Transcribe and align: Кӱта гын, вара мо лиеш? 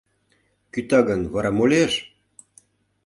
Кӱта 0.71 0.99
гын, 1.09 1.21
вара 1.33 1.51
мо 1.57 1.65
лиеш? 1.71 1.93